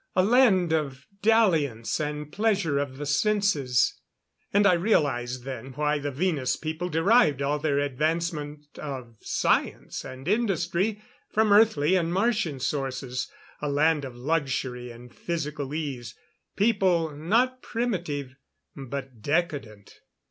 [0.15, 4.01] A land of dalliance and pleasure of the senses.
[4.51, 10.27] And I realized then why the Venus people derived all their advancement of science and
[10.27, 13.29] industry from Earthly and Martian sources.
[13.61, 16.15] A hand of luxury and physical ease.
[16.55, 18.37] People, not primitive
[18.75, 19.99] but decadent.